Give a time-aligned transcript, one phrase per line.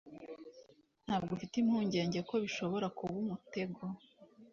[1.05, 3.81] Ntabwo ufite impungenge ko bishobora kuba umutego?